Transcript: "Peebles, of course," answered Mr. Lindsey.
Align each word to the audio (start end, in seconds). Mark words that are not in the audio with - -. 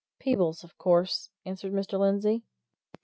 "Peebles, 0.19 0.63
of 0.63 0.75
course," 0.79 1.29
answered 1.45 1.73
Mr. 1.73 1.99
Lindsey. 1.99 2.41